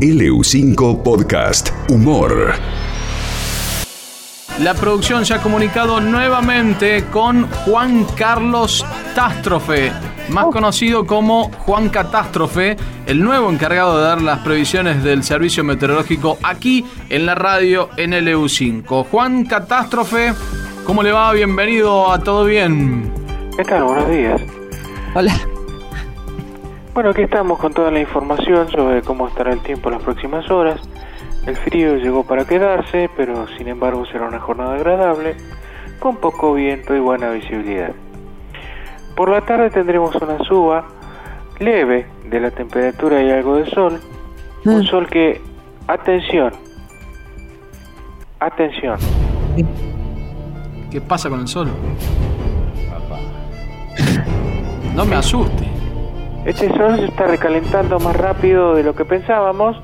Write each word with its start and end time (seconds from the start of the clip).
LU5 0.00 1.02
Podcast 1.02 1.70
Humor. 1.88 2.52
La 4.60 4.74
producción 4.74 5.24
se 5.24 5.32
ha 5.32 5.40
comunicado 5.40 6.02
nuevamente 6.02 7.06
con 7.06 7.48
Juan 7.50 8.04
Carlos 8.14 8.84
Tástrofe, 9.14 9.90
más 10.28 10.46
conocido 10.46 11.06
como 11.06 11.50
Juan 11.50 11.88
Catástrofe, 11.88 12.76
el 13.06 13.24
nuevo 13.24 13.50
encargado 13.50 13.96
de 13.96 14.04
dar 14.04 14.20
las 14.20 14.40
previsiones 14.40 15.02
del 15.02 15.22
servicio 15.22 15.64
meteorológico 15.64 16.36
aquí 16.42 16.84
en 17.08 17.24
la 17.24 17.34
radio 17.34 17.88
en 17.96 18.12
LU5. 18.12 19.06
Juan 19.06 19.46
Catástrofe, 19.46 20.34
¿cómo 20.84 21.02
le 21.02 21.12
va? 21.12 21.32
Bienvenido 21.32 22.12
a 22.12 22.18
Todo 22.18 22.44
Bien. 22.44 23.10
¿Qué 23.56 23.64
tal? 23.64 23.84
Buenos 23.84 24.10
días. 24.10 24.42
Hola. 25.14 25.55
Bueno, 26.96 27.10
aquí 27.10 27.20
estamos 27.20 27.58
con 27.58 27.74
toda 27.74 27.90
la 27.90 28.00
información 28.00 28.70
sobre 28.70 29.02
cómo 29.02 29.28
estará 29.28 29.52
el 29.52 29.60
tiempo 29.60 29.90
en 29.90 29.96
las 29.96 30.02
próximas 30.02 30.50
horas. 30.50 30.80
El 31.46 31.54
frío 31.54 31.96
llegó 31.96 32.24
para 32.24 32.46
quedarse, 32.46 33.10
pero 33.14 33.46
sin 33.58 33.68
embargo 33.68 34.06
será 34.06 34.26
una 34.26 34.40
jornada 34.40 34.76
agradable, 34.76 35.36
con 36.00 36.16
poco 36.16 36.54
viento 36.54 36.96
y 36.96 37.00
buena 37.00 37.28
visibilidad. 37.28 37.90
Por 39.14 39.28
la 39.28 39.42
tarde 39.42 39.68
tendremos 39.68 40.14
una 40.14 40.38
suba 40.44 40.86
leve 41.58 42.06
de 42.30 42.40
la 42.40 42.50
temperatura 42.50 43.22
y 43.22 43.30
algo 43.30 43.56
de 43.56 43.66
sol. 43.72 44.00
Un 44.64 44.78
Mm. 44.78 44.84
sol 44.84 45.06
que, 45.06 45.42
atención, 45.88 46.50
atención, 48.40 48.96
¿Qué 50.90 51.00
pasa 51.02 51.28
con 51.28 51.40
el 51.40 51.46
sol? 51.46 51.68
No 54.94 55.04
me 55.04 55.16
asuste. 55.16 55.65
Este 56.46 56.68
sol 56.68 56.96
se 56.96 57.06
está 57.06 57.26
recalentando 57.26 57.98
más 57.98 58.14
rápido 58.14 58.76
de 58.76 58.84
lo 58.84 58.94
que 58.94 59.04
pensábamos. 59.04 59.76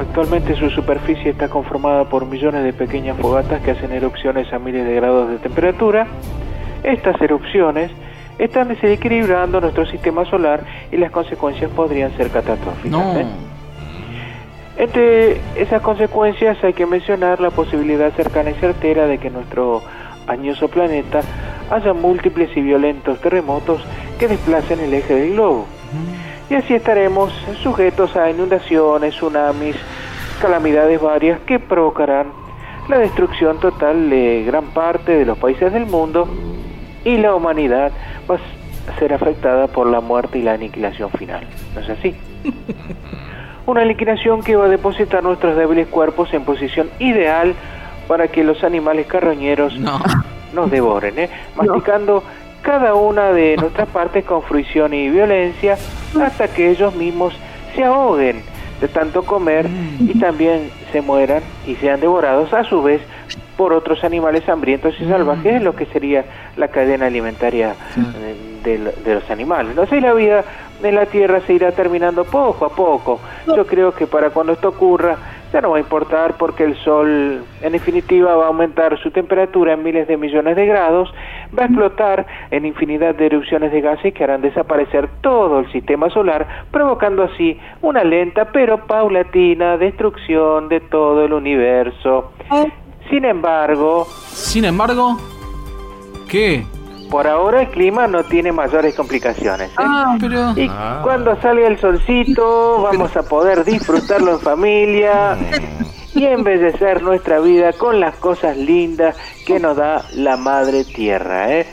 Actualmente 0.00 0.56
su 0.56 0.68
superficie 0.68 1.30
está 1.30 1.48
conformada 1.48 2.06
por 2.06 2.26
millones 2.26 2.64
de 2.64 2.72
pequeñas 2.72 3.16
fogatas 3.16 3.62
que 3.62 3.70
hacen 3.70 3.92
erupciones 3.92 4.52
a 4.52 4.58
miles 4.58 4.84
de 4.84 4.94
grados 4.96 5.30
de 5.30 5.38
temperatura. 5.38 6.08
Estas 6.82 7.20
erupciones 7.20 7.92
están 8.38 8.66
desequilibrando 8.66 9.60
nuestro 9.60 9.86
sistema 9.86 10.24
solar 10.24 10.64
y 10.90 10.96
las 10.96 11.12
consecuencias 11.12 11.70
podrían 11.70 12.16
ser 12.16 12.30
catastróficas. 12.30 12.90
No. 12.90 13.20
¿eh? 13.20 13.26
Entre 14.76 15.40
esas 15.54 15.82
consecuencias 15.82 16.58
hay 16.64 16.72
que 16.72 16.84
mencionar 16.84 17.40
la 17.40 17.50
posibilidad 17.50 18.10
cercana 18.14 18.50
y 18.50 18.54
certera 18.54 19.06
de 19.06 19.18
que 19.18 19.30
nuestro 19.30 19.82
añoso 20.26 20.66
planeta 20.66 21.20
haya 21.70 21.92
múltiples 21.92 22.56
y 22.56 22.60
violentos 22.60 23.20
terremotos 23.20 23.84
que 24.20 24.28
desplacen 24.28 24.78
el 24.80 24.92
eje 24.94 25.14
del 25.14 25.32
globo. 25.32 25.66
Y 26.50 26.54
así 26.54 26.74
estaremos 26.74 27.32
sujetos 27.62 28.14
a 28.16 28.30
inundaciones, 28.30 29.14
tsunamis, 29.14 29.76
calamidades 30.40 31.00
varias 31.00 31.40
que 31.40 31.58
provocarán 31.58 32.28
la 32.88 32.98
destrucción 32.98 33.58
total 33.60 34.10
de 34.10 34.44
gran 34.46 34.66
parte 34.66 35.12
de 35.12 35.24
los 35.24 35.38
países 35.38 35.72
del 35.72 35.86
mundo 35.86 36.28
y 37.04 37.16
la 37.16 37.34
humanidad 37.34 37.92
va 38.30 38.36
a 38.36 38.98
ser 38.98 39.14
afectada 39.14 39.68
por 39.68 39.86
la 39.86 40.00
muerte 40.00 40.38
y 40.38 40.42
la 40.42 40.52
aniquilación 40.52 41.10
final. 41.10 41.46
¿No 41.74 41.80
es 41.80 41.88
así? 41.88 42.14
Una 43.66 43.84
liquidación 43.84 44.42
que 44.42 44.56
va 44.56 44.66
a 44.66 44.68
depositar 44.68 45.22
nuestros 45.22 45.56
débiles 45.56 45.86
cuerpos 45.88 46.32
en 46.34 46.44
posición 46.44 46.90
ideal 46.98 47.54
para 48.08 48.28
que 48.28 48.42
los 48.44 48.64
animales 48.64 49.06
carroñeros 49.06 49.78
No. 49.78 50.00
nos 50.52 50.70
devoren, 50.70 51.18
¿eh? 51.18 51.30
masticando 51.56 52.22
cada 52.62 52.94
una 52.94 53.32
de 53.32 53.56
nuestras 53.56 53.88
partes 53.88 54.24
con 54.24 54.42
fruición 54.42 54.94
y 54.94 55.08
violencia 55.08 55.76
hasta 56.20 56.48
que 56.48 56.70
ellos 56.70 56.94
mismos 56.94 57.34
se 57.74 57.84
ahoguen 57.84 58.42
de 58.80 58.88
tanto 58.88 59.22
comer 59.22 59.66
y 59.98 60.18
también 60.18 60.70
se 60.90 61.00
mueran 61.02 61.42
y 61.66 61.74
sean 61.76 62.00
devorados 62.00 62.52
a 62.52 62.64
su 62.64 62.82
vez 62.82 63.02
por 63.56 63.74
otros 63.74 64.02
animales 64.04 64.48
hambrientos 64.48 64.94
y 65.00 65.04
salvajes, 65.04 65.62
lo 65.62 65.76
que 65.76 65.84
sería 65.86 66.24
la 66.56 66.68
cadena 66.68 67.06
alimentaria 67.06 67.74
eh, 67.96 68.34
de, 68.64 68.78
de 68.78 69.14
los 69.14 69.30
animales. 69.30 69.76
No 69.76 69.84
sé, 69.86 70.00
la 70.00 70.14
vida 70.14 70.44
en 70.82 70.94
la 70.94 71.04
Tierra 71.04 71.42
se 71.46 71.52
irá 71.52 71.72
terminando 71.72 72.24
poco 72.24 72.64
a 72.64 72.70
poco. 72.70 73.20
Yo 73.54 73.66
creo 73.66 73.92
que 73.92 74.06
para 74.06 74.30
cuando 74.30 74.54
esto 74.54 74.68
ocurra 74.68 75.18
ya 75.52 75.60
no 75.60 75.70
va 75.70 75.78
a 75.78 75.80
importar 75.80 76.36
porque 76.38 76.64
el 76.64 76.76
Sol 76.76 77.44
en 77.60 77.72
definitiva 77.72 78.36
va 78.36 78.44
a 78.44 78.48
aumentar 78.48 78.98
su 79.02 79.10
temperatura 79.10 79.74
en 79.74 79.82
miles 79.82 80.06
de 80.08 80.16
millones 80.16 80.56
de 80.56 80.66
grados, 80.66 81.12
va 81.56 81.64
a 81.64 81.66
explotar 81.66 82.26
en 82.50 82.64
infinidad 82.64 83.14
de 83.14 83.26
erupciones 83.26 83.72
de 83.72 83.80
gases 83.80 84.14
que 84.14 84.24
harán 84.24 84.42
desaparecer 84.42 85.08
todo 85.20 85.60
el 85.60 85.72
sistema 85.72 86.08
solar, 86.10 86.66
provocando 86.70 87.22
así 87.22 87.58
una 87.82 88.04
lenta 88.04 88.46
pero 88.52 88.86
paulatina 88.86 89.76
destrucción 89.76 90.68
de 90.68 90.80
todo 90.80 91.24
el 91.24 91.32
universo. 91.32 92.32
Sin 93.08 93.24
embargo, 93.24 94.06
Sin 94.06 94.64
embargo, 94.64 95.16
¿qué? 96.28 96.64
Por 97.10 97.26
ahora 97.26 97.62
el 97.62 97.68
clima 97.70 98.06
no 98.06 98.24
tiene 98.24 98.52
mayores 98.52 98.94
complicaciones. 98.94 99.70
¿eh? 99.70 100.18
Pero. 100.20 100.52
Y 100.56 100.68
cuando 101.02 101.38
salga 101.40 101.66
el 101.66 101.78
solcito 101.78 102.82
vamos 102.82 103.16
a 103.16 103.22
poder 103.22 103.64
disfrutarlo 103.64 104.32
en 104.32 104.40
familia 104.40 105.36
y 106.14 106.24
embellecer 106.24 107.02
nuestra 107.02 107.40
vida 107.40 107.72
con 107.72 108.00
las 108.00 108.16
cosas 108.16 108.56
lindas 108.56 109.16
que 109.46 109.58
nos 109.58 109.76
da 109.76 110.04
la 110.14 110.36
madre 110.36 110.84
tierra. 110.84 111.52
¿eh? 111.52 111.66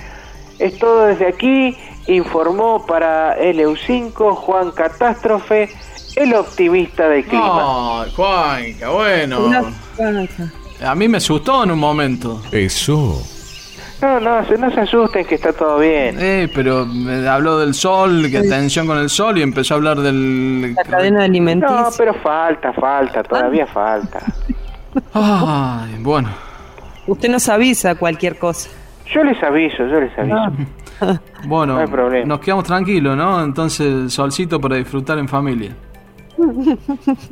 Es 0.60 0.78
todo 0.80 1.06
desde 1.06 1.28
aquí, 1.28 1.78
informó 2.08 2.86
para 2.86 3.38
LU5 3.40 4.36
Juan 4.36 4.72
Catástrofe, 4.72 5.70
el 6.16 6.34
optimista 6.34 7.08
del 7.08 7.26
clima. 7.26 8.02
Ay, 8.04 8.12
Juanca, 8.16 8.90
bueno. 8.90 9.52
A 10.84 10.96
mí 10.96 11.08
me 11.08 11.18
asustó 11.18 11.64
en 11.64 11.72
un 11.72 11.80
momento. 11.80 12.42
Eso. 12.52 13.37
No, 14.02 14.20
no, 14.20 14.42
no 14.42 14.72
se 14.72 14.80
asusten 14.82 15.26
que 15.26 15.36
está 15.36 15.54
todo 15.54 15.80
bien. 15.80 16.16
Eh, 16.20 16.48
pero 16.54 16.86
me 16.86 17.28
habló 17.28 17.58
del 17.58 17.74
sol, 17.74 18.28
que 18.30 18.42
tensión 18.42 18.86
con 18.86 18.98
el 19.00 19.10
sol 19.10 19.38
y 19.38 19.42
empezó 19.42 19.74
a 19.74 19.78
hablar 19.78 20.00
del. 20.00 20.76
La 20.76 20.84
cadena 20.84 21.24
alimenticia. 21.24 21.82
No, 21.82 21.88
pero 21.98 22.14
falta, 22.16 22.74
falta, 22.74 23.24
todavía 23.24 23.66
falta. 23.66 24.20
Ay, 25.14 25.96
bueno. 26.00 26.30
Usted 27.08 27.30
nos 27.30 27.48
avisa 27.50 27.96
cualquier 27.96 28.38
cosa. 28.38 28.70
Yo 29.14 29.24
les 29.24 29.42
aviso, 29.42 29.78
yo 29.88 30.00
les 30.02 30.18
aviso. 30.18 30.36
Bueno, 31.46 31.76
No 31.76 31.80
hay 31.82 31.88
problema. 31.88 32.26
nos 32.26 32.40
quedamos 32.40 32.66
tranquilos, 32.66 33.16
¿no? 33.16 33.44
Entonces, 33.44 34.12
solcito 34.12 34.60
para 34.60 34.78
disfrutar 34.78 35.20
en 35.20 35.28
familia. 35.28 35.72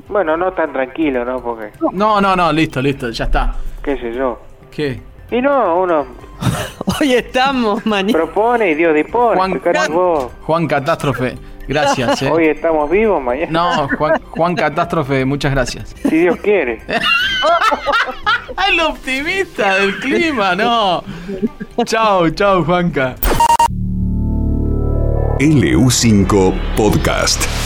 Bueno, 0.08 0.38
no 0.38 0.52
tan 0.54 0.72
tranquilo, 0.72 1.26
¿no? 1.26 1.40
Porque, 1.42 1.72
No, 1.94 2.22
no, 2.22 2.36
no, 2.36 2.52
listo, 2.54 2.80
listo, 2.82 3.10
ya 3.10 3.26
está. 3.26 3.56
qué 3.84 3.98
sé 3.98 4.14
yo. 4.14 4.40
¿Qué? 4.72 5.02
Y 5.32 5.42
no, 5.42 5.82
uno 5.82 6.06
Hoy 7.00 7.14
estamos, 7.14 7.86
mañana. 7.86 8.14
propone 8.14 8.72
y 8.72 8.76
Dios 8.76 8.94
dispone. 8.94 9.36
Juan-. 9.38 10.30
Juan 10.42 10.68
Catástrofe, 10.68 11.38
gracias, 11.68 12.22
¿eh? 12.22 12.30
Hoy 12.32 12.48
estamos 12.48 12.90
vivos, 12.90 13.22
mañana. 13.24 13.52
No, 13.52 13.88
Juan, 13.98 14.22
Juan 14.30 14.56
Catástrofe, 14.56 15.26
muchas 15.26 15.52
gracias. 15.52 15.96
Si 16.04 16.18
Dios 16.18 16.38
quiere. 16.38 16.82
El 18.70 18.80
optimista 18.80 19.76
del 19.76 20.00
clima, 20.00 20.56
no. 20.56 21.04
Chao, 21.86 22.30
chao, 22.30 22.64
Juanca. 22.64 23.16
LU5 25.40 26.54
Podcast. 26.78 27.65